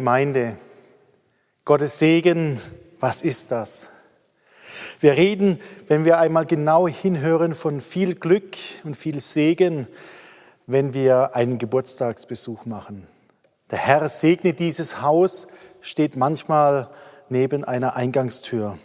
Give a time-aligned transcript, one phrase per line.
[0.00, 0.56] Gemeinde,
[1.66, 2.58] Gottes Segen,
[3.00, 3.90] was ist das?
[4.98, 5.58] Wir reden,
[5.88, 9.86] wenn wir einmal genau hinhören, von viel Glück und viel Segen,
[10.66, 13.06] wenn wir einen Geburtstagsbesuch machen.
[13.70, 15.48] Der Herr segne dieses Haus,
[15.82, 16.88] steht manchmal
[17.28, 18.78] neben einer Eingangstür.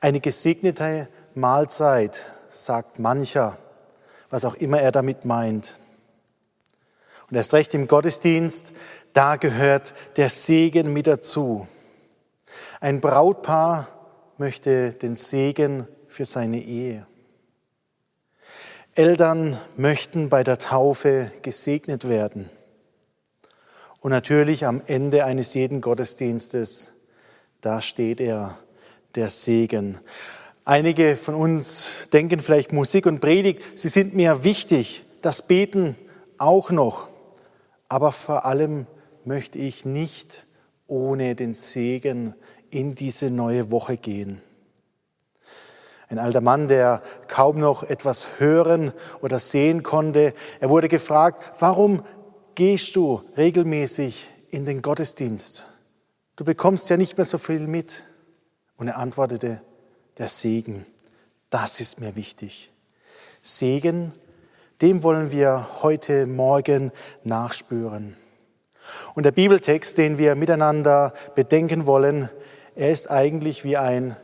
[0.00, 3.58] Eine gesegnete Mahlzeit, sagt mancher,
[4.30, 5.79] was auch immer er damit meint.
[7.30, 8.72] Und erst recht im Gottesdienst,
[9.12, 11.68] da gehört der Segen mit dazu.
[12.80, 13.86] Ein Brautpaar
[14.38, 17.06] möchte den Segen für seine Ehe.
[18.94, 22.50] Eltern möchten bei der Taufe gesegnet werden.
[24.00, 26.92] Und natürlich am Ende eines jeden Gottesdienstes,
[27.60, 28.58] da steht er,
[29.14, 29.98] der Segen.
[30.64, 35.96] Einige von uns denken vielleicht Musik und Predigt, sie sind mir wichtig, das Beten
[36.38, 37.09] auch noch.
[37.90, 38.86] Aber vor allem
[39.24, 40.46] möchte ich nicht
[40.86, 42.34] ohne den Segen
[42.70, 44.40] in diese neue Woche gehen.
[46.08, 52.02] Ein alter Mann, der kaum noch etwas hören oder sehen konnte, er wurde gefragt, warum
[52.54, 55.64] gehst du regelmäßig in den Gottesdienst?
[56.36, 58.04] Du bekommst ja nicht mehr so viel mit.
[58.76, 59.62] Und er antwortete,
[60.16, 60.86] der Segen,
[61.50, 62.72] das ist mir wichtig.
[63.42, 64.12] Segen,
[64.80, 66.90] dem wollen wir heute Morgen
[67.22, 68.16] nachspüren.
[69.14, 72.30] Und der Bibeltext, den wir miteinander bedenken wollen,
[72.74, 74.16] er ist eigentlich wie ein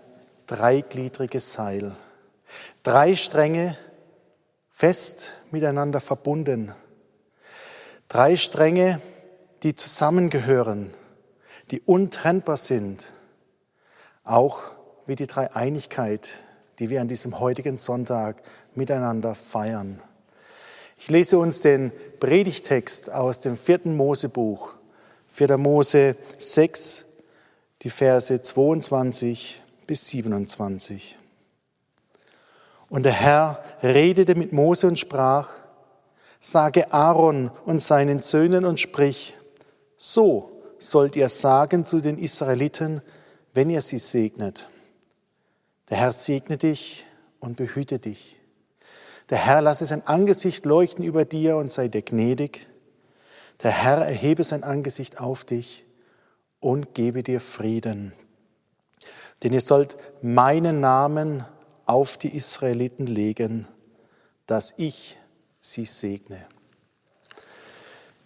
[0.46, 1.94] dreigliedriges Seil.
[2.82, 3.76] Drei Stränge
[4.70, 6.72] fest miteinander verbunden.
[8.08, 9.00] Drei Stränge,
[9.62, 10.92] die zusammengehören,
[11.70, 13.12] die untrennbar sind.
[14.24, 14.62] Auch
[15.06, 16.34] wie die Dreieinigkeit,
[16.78, 18.42] die wir an diesem heutigen Sonntag
[18.74, 20.00] miteinander feiern.
[20.96, 24.74] Ich lese uns den Predigtext aus dem vierten Mosebuch,
[25.28, 25.58] 4.
[25.58, 27.04] Mose 6,
[27.82, 31.18] die Verse 22 bis 27.
[32.88, 35.50] Und der Herr redete mit Mose und sprach,
[36.40, 39.34] sage Aaron und seinen Söhnen und sprich,
[39.98, 43.02] so sollt ihr sagen zu den Israeliten,
[43.52, 44.68] wenn ihr sie segnet.
[45.90, 47.04] Der Herr segne dich
[47.40, 48.36] und behüte dich.
[49.30, 52.66] Der Herr lasse sein Angesicht leuchten über dir und sei dir gnädig.
[53.62, 55.84] Der Herr erhebe sein Angesicht auf dich
[56.60, 58.12] und gebe dir Frieden.
[59.42, 61.44] Denn ihr sollt meinen Namen
[61.86, 63.66] auf die Israeliten legen,
[64.46, 65.16] dass ich
[65.60, 66.46] sie segne.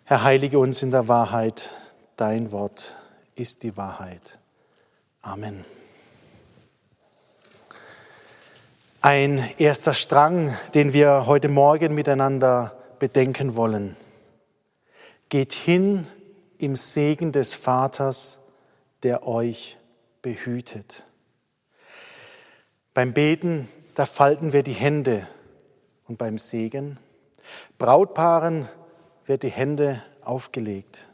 [0.05, 1.71] Herr, heilige uns in der Wahrheit.
[2.17, 2.97] Dein Wort
[3.35, 4.39] ist die Wahrheit.
[5.23, 5.65] Amen.
[9.03, 13.97] Ein erster Strang, den wir heute Morgen miteinander bedenken wollen.
[15.31, 16.07] Geht hin
[16.59, 18.41] im Segen des Vaters,
[19.03, 19.79] der euch
[20.21, 21.07] behütet.
[22.93, 25.27] Beim Beten, da falten wir die Hände
[26.07, 26.99] und beim Segen.
[27.79, 28.69] Brautpaaren
[29.25, 31.09] wird die Hände aufgelegt.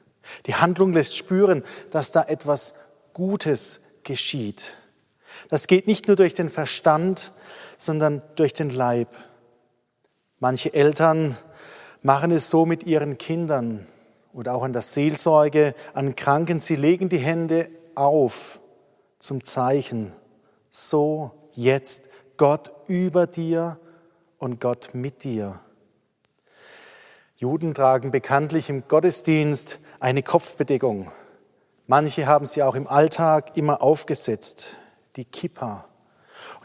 [0.47, 2.75] Die Handlung lässt spüren, dass da etwas
[3.13, 4.77] Gutes geschieht.
[5.51, 7.33] Das geht nicht nur durch den Verstand,
[7.77, 9.09] sondern durch den Leib.
[10.39, 11.37] Manche Eltern
[12.03, 13.87] machen es so mit ihren Kindern
[14.33, 16.61] oder auch an der Seelsorge, an Kranken.
[16.61, 18.61] Sie legen die Hände auf
[19.19, 20.13] zum Zeichen.
[20.69, 23.79] So jetzt Gott über dir
[24.39, 25.61] und Gott mit dir.
[27.37, 31.11] Juden tragen bekanntlich im Gottesdienst eine Kopfbedeckung.
[31.87, 34.77] Manche haben sie auch im Alltag immer aufgesetzt,
[35.17, 35.87] die Kippa.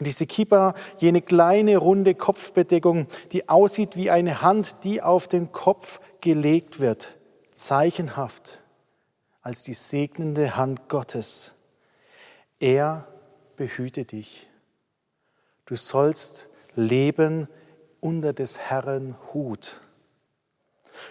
[0.02, 5.52] Und diese Kippa, jene kleine runde Kopfbedeckung, die aussieht wie eine Hand, die auf den
[5.52, 7.14] Kopf gelegt wird,
[7.54, 8.62] zeichenhaft
[9.42, 11.54] als die segnende Hand Gottes.
[12.58, 13.06] Er
[13.54, 14.48] behüte dich.
[15.66, 17.46] Du sollst leben
[18.00, 19.80] unter des Herrn Hut.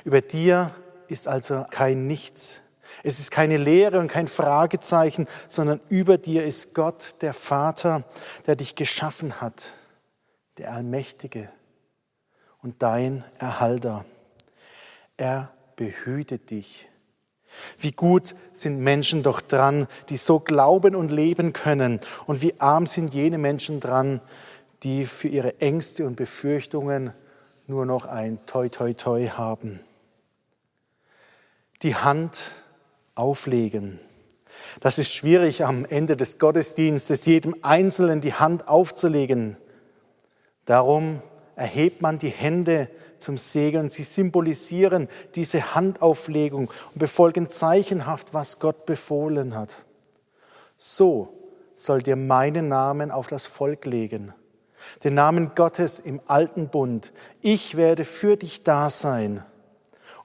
[0.03, 0.75] Über dir
[1.07, 2.61] ist also kein Nichts.
[3.03, 8.03] Es ist keine Lehre und kein Fragezeichen, sondern über dir ist Gott, der Vater,
[8.47, 9.73] der dich geschaffen hat,
[10.57, 11.49] der Allmächtige
[12.61, 14.05] und dein Erhalter.
[15.17, 16.89] Er behüte dich.
[17.77, 21.99] Wie gut sind Menschen doch dran, die so glauben und leben können.
[22.25, 24.21] Und wie arm sind jene Menschen dran,
[24.83, 27.13] die für ihre Ängste und Befürchtungen
[27.67, 29.79] nur noch ein Toi, Toi, Toi haben.
[31.83, 32.63] Die Hand
[33.15, 33.99] auflegen.
[34.79, 39.57] Das ist schwierig am Ende des Gottesdienstes, jedem Einzelnen die Hand aufzulegen.
[40.65, 41.21] Darum
[41.55, 42.87] erhebt man die Hände
[43.21, 49.85] zum Segen sie symbolisieren diese Handauflegung und befolgen zeichenhaft, was Gott befohlen hat.
[50.77, 51.37] So
[51.75, 54.33] sollt ihr meinen Namen auf das Volk legen,
[55.03, 57.13] den Namen Gottes im alten Bund.
[57.41, 59.43] Ich werde für dich da sein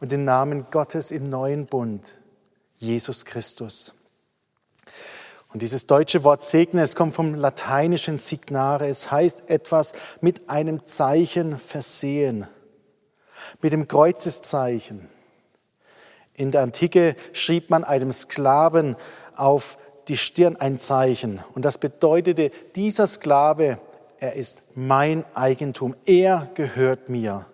[0.00, 2.18] und den Namen Gottes im neuen Bund,
[2.78, 3.94] Jesus Christus.
[5.52, 10.84] Und dieses deutsche Wort segne, es kommt vom lateinischen signare, es heißt etwas mit einem
[10.84, 12.46] Zeichen versehen
[13.62, 15.08] mit dem Kreuzeszeichen.
[16.34, 18.96] In der Antike schrieb man einem Sklaven
[19.34, 19.78] auf
[20.08, 21.42] die Stirn ein Zeichen.
[21.54, 23.78] Und das bedeutete, dieser Sklave,
[24.18, 27.46] er ist mein Eigentum, er gehört mir.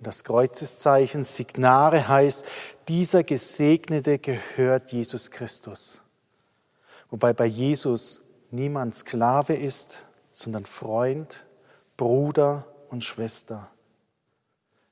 [0.00, 2.46] Und das Kreuzeszeichen Signare heißt,
[2.88, 6.00] dieser Gesegnete gehört Jesus Christus.
[7.10, 11.44] Wobei bei Jesus niemand Sklave ist, sondern Freund,
[11.98, 13.70] Bruder und Schwester.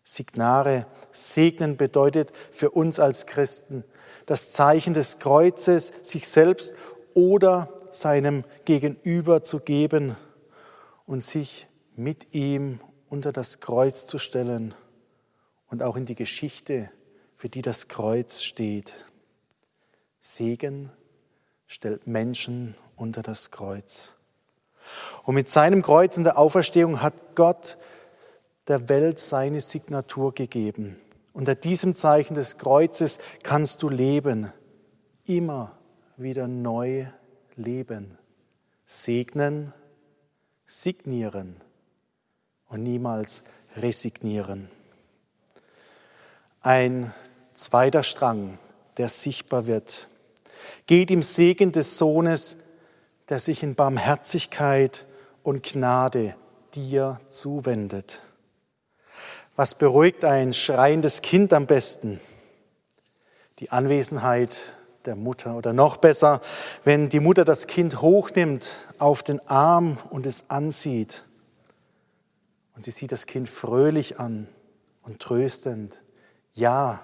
[0.04, 0.84] Signare.
[1.10, 3.84] Segnen bedeutet für uns als Christen
[4.26, 6.74] das Zeichen des Kreuzes, sich selbst
[7.14, 10.16] oder seinem Gegenüber zu geben
[11.06, 11.66] und sich
[11.96, 14.74] mit ihm unter das Kreuz zu stellen
[15.68, 16.90] und auch in die Geschichte,
[17.36, 18.94] für die das Kreuz steht.
[20.20, 20.90] Segen
[21.66, 24.16] stellt Menschen unter das Kreuz.
[25.24, 27.78] Und mit seinem Kreuz in der Auferstehung hat Gott
[28.66, 30.96] der Welt seine Signatur gegeben.
[31.32, 34.52] Unter diesem Zeichen des Kreuzes kannst du leben,
[35.24, 35.78] immer
[36.16, 37.06] wieder neu
[37.56, 38.18] leben,
[38.84, 39.72] segnen,
[40.66, 41.60] signieren
[42.68, 43.44] und niemals
[43.76, 44.68] resignieren.
[46.60, 47.12] Ein
[47.54, 48.58] zweiter Strang,
[48.96, 50.08] der sichtbar wird,
[50.86, 52.56] geht im Segen des Sohnes,
[53.28, 55.06] der sich in Barmherzigkeit
[55.42, 56.34] und Gnade
[56.74, 58.22] dir zuwendet.
[59.54, 62.20] Was beruhigt ein schreiendes Kind am besten?
[63.60, 66.40] Die Anwesenheit der Mutter oder noch besser,
[66.84, 71.24] wenn die Mutter das Kind hochnimmt auf den Arm und es ansieht.
[72.74, 74.48] Und sie sieht das Kind fröhlich an
[75.02, 76.00] und tröstend.
[76.58, 77.00] Ja,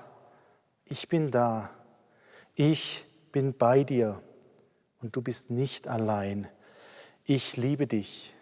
[0.85, 1.71] ich bin da.
[2.57, 4.21] Ich bin bei dir
[5.01, 6.49] und du bist nicht allein.
[7.25, 8.35] Ich liebe dich.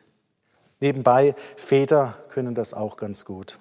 [0.81, 3.59] Nebenbei, Väter können das auch ganz gut.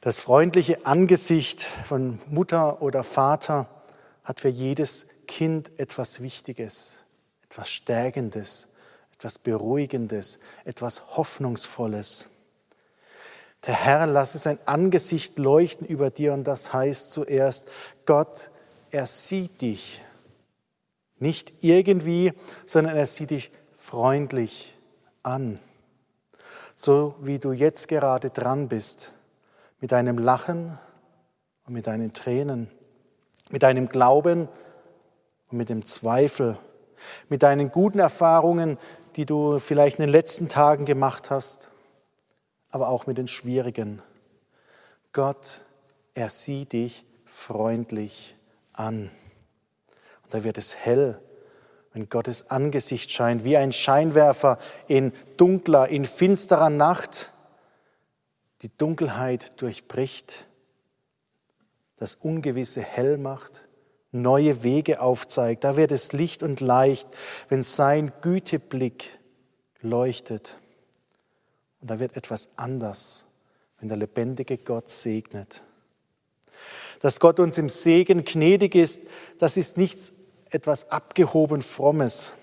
[0.00, 3.68] Das freundliche Angesicht von Mutter oder Vater
[4.24, 7.04] hat für jedes Kind etwas Wichtiges,
[7.44, 8.68] etwas Stärkendes,
[9.12, 12.30] etwas Beruhigendes, etwas Hoffnungsvolles.
[13.66, 17.68] Der Herr lasse sein Angesicht leuchten über dir und das heißt zuerst,
[18.06, 18.50] Gott,
[18.90, 20.02] er sieht dich.
[21.18, 22.32] Nicht irgendwie,
[22.64, 24.78] sondern er sieht dich freundlich
[25.22, 25.58] an.
[26.74, 29.12] So wie du jetzt gerade dran bist
[29.80, 30.78] mit deinem Lachen
[31.66, 32.70] und mit deinen Tränen,
[33.50, 34.48] mit deinem Glauben
[35.50, 36.56] und mit dem Zweifel,
[37.28, 38.78] mit deinen guten Erfahrungen,
[39.16, 41.70] die du vielleicht in den letzten Tagen gemacht hast,
[42.70, 44.02] aber auch mit den schwierigen.
[45.12, 45.62] Gott,
[46.14, 48.36] er sieht dich freundlich
[48.72, 49.10] an.
[50.24, 51.20] Und da wird es hell,
[51.92, 57.32] wenn Gottes Angesicht scheint, wie ein Scheinwerfer in dunkler, in finsterer Nacht
[58.62, 60.46] die Dunkelheit durchbricht,
[61.96, 63.66] das Ungewisse hell macht,
[64.12, 65.64] neue Wege aufzeigt.
[65.64, 67.08] Da wird es licht und leicht,
[67.48, 69.18] wenn sein Güteblick
[69.80, 70.59] leuchtet.
[71.80, 73.26] Und da wird etwas anders,
[73.78, 75.62] wenn der lebendige Gott segnet.
[77.00, 79.04] Dass Gott uns im Segen gnädig ist,
[79.38, 80.12] das ist nichts
[80.50, 82.34] etwas abgehoben Frommes,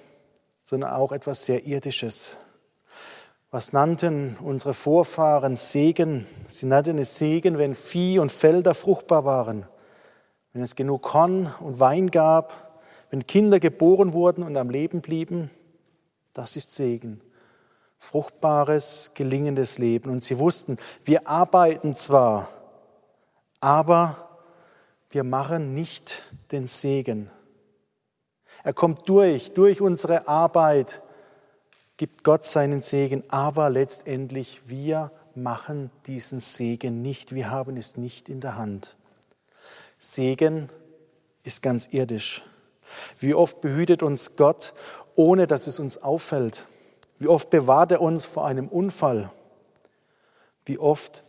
[0.63, 2.37] sondern auch etwas sehr Irdisches.
[3.51, 6.25] Was nannten unsere Vorfahren Segen?
[6.47, 9.65] Sie nannten es Segen, wenn Vieh und Felder fruchtbar waren,
[10.53, 15.49] wenn es genug Korn und Wein gab, wenn Kinder geboren wurden und am Leben blieben.
[16.33, 17.21] Das ist Segen.
[17.99, 20.11] Fruchtbares, gelingendes Leben.
[20.11, 22.47] Und sie wussten, wir arbeiten zwar,
[23.59, 24.27] aber
[25.09, 27.29] wir machen nicht den Segen.
[28.63, 31.01] Er kommt durch, durch unsere Arbeit,
[31.95, 37.33] gibt Gott seinen Segen, aber letztendlich wir machen diesen Segen nicht.
[37.33, 38.97] Wir haben es nicht in der Hand.
[39.97, 40.69] Segen
[41.43, 42.43] ist ganz irdisch.
[43.19, 44.73] Wie oft behütet uns Gott,
[45.15, 46.67] ohne dass es uns auffällt?
[47.19, 49.31] Wie oft bewahrt er uns vor einem Unfall?
[50.65, 51.23] Wie oft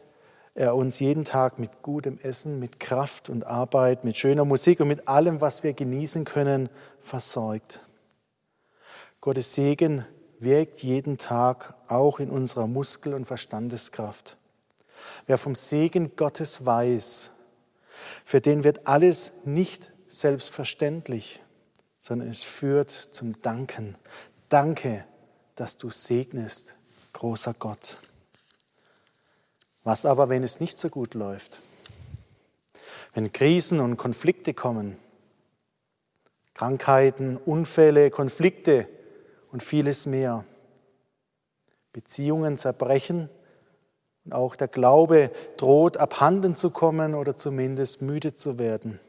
[0.58, 4.88] er uns jeden Tag mit gutem Essen, mit Kraft und Arbeit, mit schöner Musik und
[4.88, 6.68] mit allem, was wir genießen können,
[6.98, 7.80] versorgt.
[9.20, 10.04] Gottes Segen
[10.40, 14.36] wirkt jeden Tag auch in unserer Muskel- und Verstandeskraft.
[15.28, 17.30] Wer vom Segen Gottes weiß,
[18.24, 21.40] für den wird alles nicht selbstverständlich,
[22.00, 23.94] sondern es führt zum Danken.
[24.48, 25.04] Danke,
[25.58, 26.76] dass du segnest,
[27.12, 27.98] großer Gott.
[29.82, 31.60] Was aber, wenn es nicht so gut läuft?
[33.14, 34.96] Wenn Krisen und Konflikte kommen,
[36.54, 38.88] Krankheiten, Unfälle, Konflikte
[39.50, 40.44] und vieles mehr,
[41.92, 43.28] Beziehungen zerbrechen
[44.24, 49.00] und auch der Glaube droht abhanden zu kommen oder zumindest müde zu werden.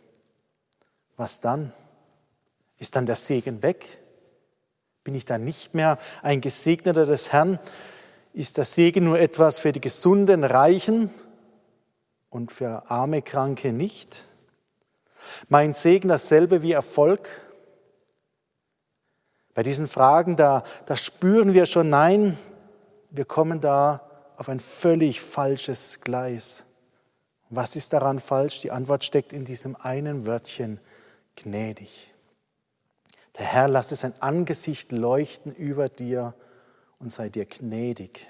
[1.15, 1.73] Was dann?
[2.77, 3.99] Ist dann der Segen weg?
[5.09, 7.57] Bin ich dann nicht mehr ein Gesegneter des Herrn?
[8.31, 11.09] Ist der Segen nur etwas für die gesunden Reichen
[12.29, 14.25] und für arme Kranke nicht?
[15.47, 17.27] Mein Segen dasselbe wie Erfolg?
[19.55, 22.37] Bei diesen Fragen, da, da spüren wir schon, nein,
[23.09, 26.65] wir kommen da auf ein völlig falsches Gleis.
[27.49, 28.61] Was ist daran falsch?
[28.61, 30.79] Die Antwort steckt in diesem einen Wörtchen,
[31.35, 32.13] gnädig.
[33.37, 36.33] Der Herr lasse sein Angesicht leuchten über dir
[36.99, 38.27] und sei dir gnädig.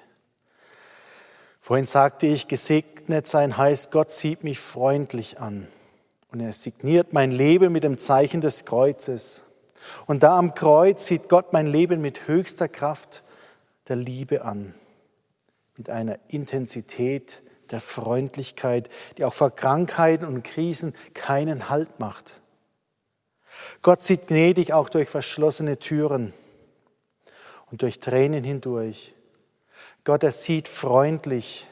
[1.62, 5.68] Vorhin sagte ich, gesegnet sein heißt, Gott sieht mich freundlich an
[6.32, 9.44] und er signiert mein Leben mit dem Zeichen des Kreuzes.
[10.06, 13.24] Und da am Kreuz sieht Gott mein Leben mit höchster Kraft
[13.88, 14.74] der Liebe an,
[15.76, 17.42] mit einer Intensität
[17.72, 22.42] der Freundlichkeit, die auch vor Krankheiten und Krisen keinen Halt macht.
[23.82, 26.34] Gott sieht gnädig auch durch verschlossene Türen
[27.72, 29.14] und durch Tränen hindurch.
[30.04, 31.68] Gott, er sieht freundlich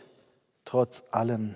[0.63, 1.55] trotz allem.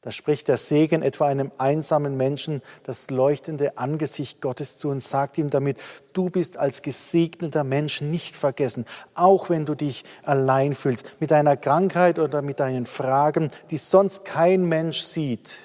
[0.00, 5.38] Da spricht der Segen etwa einem einsamen Menschen das leuchtende Angesicht Gottes zu und sagt
[5.38, 5.78] ihm damit,
[6.12, 11.56] du bist als gesegneter Mensch nicht vergessen, auch wenn du dich allein fühlst, mit deiner
[11.56, 15.60] Krankheit oder mit deinen Fragen, die sonst kein Mensch sieht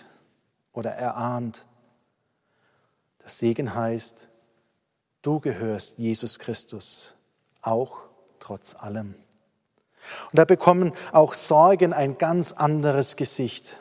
[0.72, 1.66] oder erahnt.
[3.30, 4.28] Segen heißt,
[5.22, 7.16] du gehörst Jesus Christus,
[7.62, 7.98] auch
[8.40, 9.16] trotz allem.
[10.32, 13.78] Und da bekommen auch Sorgen ein ganz anderes Gesicht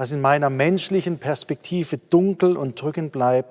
[0.00, 3.50] was in meiner menschlichen Perspektive dunkel und drückend bleibt,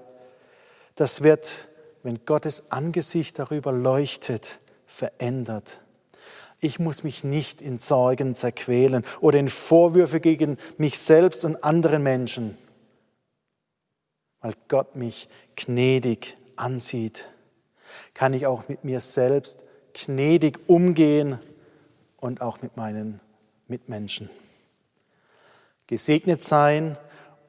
[0.96, 1.68] das wird,
[2.02, 5.80] wenn Gottes Angesicht darüber leuchtet, verändert.
[6.60, 12.00] Ich muss mich nicht in Sorgen zerquälen oder in Vorwürfe gegen mich selbst und andere
[12.00, 12.58] Menschen,
[14.42, 17.26] weil Gott mich gnädig ansieht.
[18.14, 21.40] Kann ich auch mit mir selbst gnädig umgehen
[22.18, 23.20] und auch mit meinen
[23.68, 24.30] Mitmenschen
[25.90, 27.00] gesegnet sein,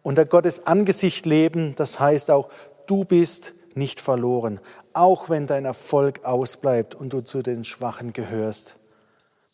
[0.02, 2.48] unter Gottes Angesicht leben, das heißt auch,
[2.86, 4.60] du bist nicht verloren,
[4.94, 8.76] auch wenn dein Erfolg ausbleibt und du zu den Schwachen gehörst.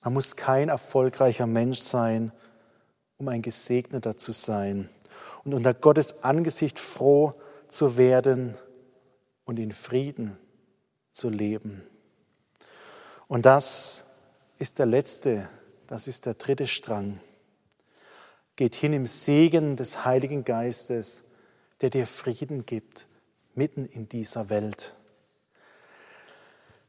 [0.03, 2.31] Man muss kein erfolgreicher Mensch sein,
[3.19, 4.89] um ein Gesegneter zu sein
[5.47, 7.33] und unter Gottes Angesicht froh
[7.67, 8.59] zu werden
[9.47, 10.37] und in Frieden
[11.13, 11.83] zu leben.
[13.27, 14.05] Und das
[14.59, 15.49] ist der letzte,
[15.87, 17.19] das ist der dritte Strang
[18.57, 21.25] geht hin im Segen des Heiligen Geistes,
[21.83, 23.07] der dir Frieden gibt,
[23.55, 24.95] mitten in dieser Welt.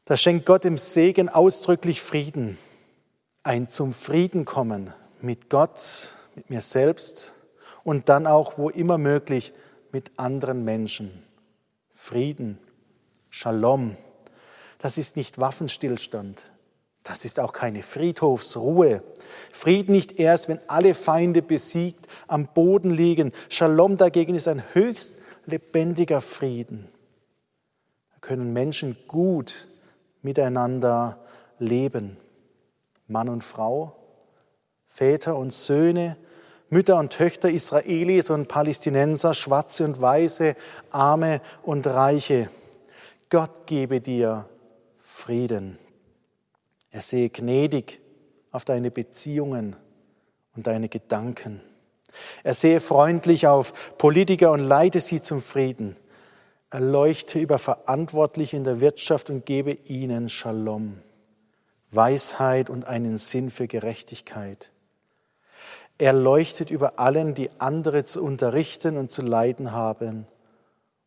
[0.05, 2.57] Da schenkt Gott im Segen ausdrücklich Frieden,
[3.43, 7.33] ein zum Frieden kommen mit Gott, mit mir selbst
[7.88, 9.53] und dann auch, wo immer möglich,
[9.94, 11.24] mit anderen Menschen.
[11.89, 12.60] Frieden,
[13.29, 13.96] Shalom,
[14.77, 16.51] das ist nicht Waffenstillstand,
[17.03, 19.03] das ist auch keine Friedhofsruhe.
[19.53, 23.32] Frieden nicht erst, wenn alle Feinde besiegt am Boden liegen.
[23.48, 26.89] Shalom dagegen ist ein höchst lebendiger Frieden.
[28.12, 29.70] Da können Menschen gut
[30.22, 31.25] miteinander
[31.58, 32.17] leben.
[33.08, 33.96] Mann und Frau,
[34.86, 36.17] Väter und Söhne,
[36.69, 40.55] Mütter und Töchter Israelis und Palästinenser, Schwarze und Weiße,
[40.89, 42.50] Arme und Reiche.
[43.29, 44.50] Gott gebe dir
[44.97, 45.77] Frieden.
[46.91, 48.00] Er sehe gnädig
[48.51, 49.75] auf deine Beziehungen
[50.55, 51.62] und deine Gedanken.
[52.43, 55.95] Er sehe freundlich auf Politiker und leite sie zum Frieden.
[56.69, 60.97] Er leuchte über Verantwortliche in der Wirtschaft und gebe ihnen Shalom.
[61.91, 64.71] Weisheit und einen Sinn für Gerechtigkeit.
[65.98, 70.27] Er leuchtet über allen, die andere zu unterrichten und zu leiden haben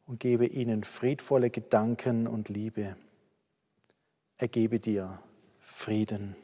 [0.07, 2.97] und gebe ihnen friedvolle Gedanken und Liebe.
[4.37, 5.21] Er gebe dir
[5.61, 6.35] Frieden.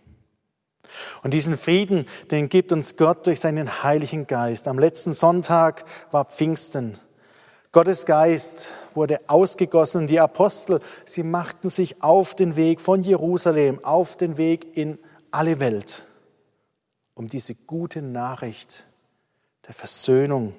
[1.24, 4.68] Und diesen Frieden, den gibt uns Gott durch seinen Heiligen Geist.
[4.68, 6.96] Am letzten Sonntag war Pfingsten.
[7.72, 10.06] Gottes Geist wurde ausgegossen.
[10.06, 14.98] Die Apostel, sie machten sich auf den Weg von Jerusalem, auf den Weg in
[15.30, 16.05] alle Welt,
[17.16, 18.86] um diese gute Nachricht
[19.66, 20.54] der Versöhnung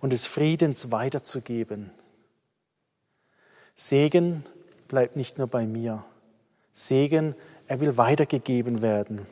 [0.00, 1.90] und des Friedens weiterzugeben.
[3.74, 4.44] Segen
[4.88, 6.04] bleibt nicht nur bei mir.
[6.72, 7.34] Segen
[7.66, 9.26] er will weitergegeben werden.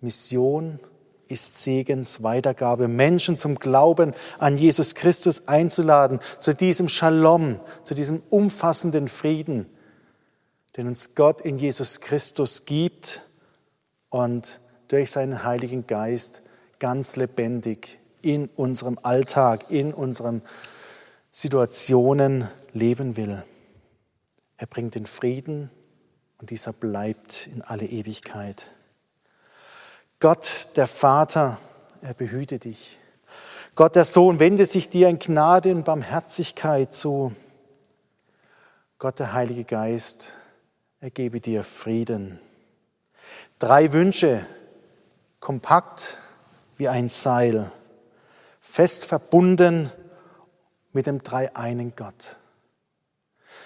[0.00, 0.78] Mission
[1.26, 9.08] ist Segensweitergabe, Menschen zum Glauben an Jesus Christus einzuladen, zu diesem Shalom, zu diesem umfassenden
[9.08, 9.66] Frieden,
[10.76, 13.22] den uns Gott in Jesus Christus gibt
[14.10, 14.59] und
[14.90, 16.42] durch seinen Heiligen Geist
[16.80, 20.42] ganz lebendig in unserem Alltag, in unseren
[21.30, 23.42] Situationen leben will.
[24.56, 25.70] Er bringt den Frieden,
[26.38, 28.70] und dieser bleibt in alle Ewigkeit.
[30.20, 31.58] Gott, der Vater,
[32.00, 32.98] er behüte dich.
[33.74, 37.32] Gott, der Sohn, wende sich dir in Gnade und Barmherzigkeit zu.
[38.98, 40.32] Gott, der Heilige Geist,
[41.00, 42.40] er gebe dir Frieden.
[43.58, 44.44] Drei Wünsche,
[45.40, 46.18] kompakt
[46.76, 47.72] wie ein Seil,
[48.60, 49.90] fest verbunden
[50.92, 52.36] mit dem dreieinen Gott.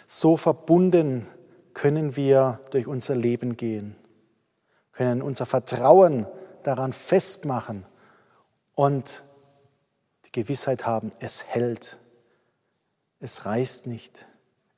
[0.07, 1.29] So verbunden
[1.75, 3.97] können wir durch unser Leben gehen,
[4.93, 6.27] können unser Vertrauen
[6.63, 7.85] daran festmachen
[8.75, 9.25] und
[10.27, 11.99] die Gewissheit haben, es hält,
[13.21, 14.27] es reißt nicht,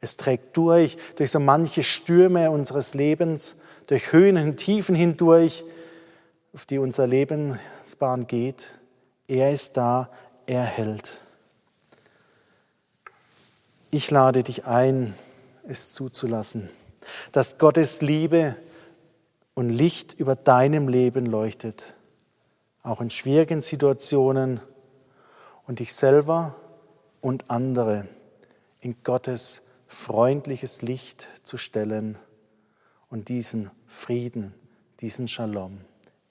[0.00, 5.64] es trägt durch, durch so manche Stürme unseres Lebens, durch Höhen und Tiefen hindurch,
[6.56, 8.74] auf die unser Lebensbahn geht.
[9.28, 10.10] Er ist da,
[10.46, 11.20] er hält.
[13.92, 15.14] Ich lade dich ein,
[15.68, 16.68] es zuzulassen
[17.32, 18.56] dass Gottes Liebe
[19.54, 21.94] und Licht über deinem Leben leuchtet,
[22.82, 24.60] auch in schwierigen Situationen
[25.66, 26.56] und dich selber
[27.20, 28.06] und andere
[28.80, 32.18] in Gottes freundliches Licht zu stellen
[33.08, 34.54] und diesen Frieden,
[35.00, 35.78] diesen Shalom